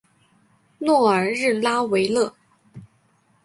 [0.79, 2.33] 诺尔日拉维勒。